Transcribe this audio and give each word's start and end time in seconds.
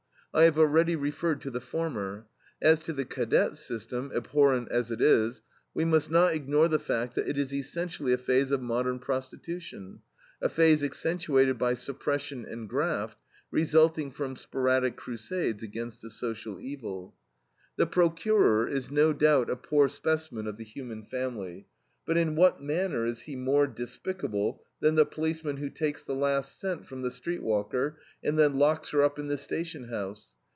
I 0.33 0.43
have 0.43 0.57
already 0.57 0.95
referred 0.95 1.41
to 1.41 1.51
the 1.51 1.59
former. 1.59 2.25
As 2.61 2.79
to 2.83 2.93
the 2.93 3.03
cadet 3.03 3.57
system, 3.57 4.13
abhorrent 4.15 4.69
as 4.71 4.89
it 4.89 5.01
is, 5.01 5.41
we 5.73 5.83
must 5.83 6.09
not 6.09 6.33
ignore 6.33 6.69
the 6.69 6.79
fact 6.79 7.15
that 7.15 7.27
it 7.27 7.37
is 7.37 7.53
essentially 7.53 8.13
a 8.13 8.17
phase 8.17 8.49
of 8.49 8.61
modern 8.61 8.99
prostitution, 8.99 9.99
a 10.41 10.47
phase 10.47 10.85
accentuated 10.85 11.57
by 11.57 11.73
suppression 11.73 12.45
and 12.45 12.69
graft, 12.69 13.17
resulting 13.51 14.09
from 14.09 14.37
sporadic 14.37 14.95
crusades 14.95 15.63
against 15.63 16.01
the 16.01 16.09
social 16.09 16.61
evil. 16.61 17.13
The 17.75 17.85
procurer 17.87 18.69
is 18.69 18.89
no 18.89 19.11
doubt 19.11 19.49
a 19.49 19.57
poor 19.57 19.89
specimen 19.89 20.47
of 20.47 20.55
the 20.55 20.63
human 20.63 21.03
family, 21.03 21.67
but 22.03 22.17
in 22.17 22.35
what 22.35 22.61
manner 22.61 23.05
is 23.05 23.21
he 23.21 23.35
more 23.35 23.67
despicable 23.67 24.63
than 24.79 24.95
the 24.95 25.05
policeman 25.05 25.57
who 25.57 25.69
takes 25.69 26.03
the 26.05 26.15
last 26.15 26.59
cent 26.59 26.83
from 26.87 27.03
the 27.03 27.11
street 27.11 27.43
walker, 27.43 27.95
and 28.23 28.39
then 28.39 28.57
locks 28.57 28.89
her 28.89 29.03
up 29.03 29.19
in 29.19 29.27
the 29.27 29.37
station 29.37 29.87
house? 29.89 30.33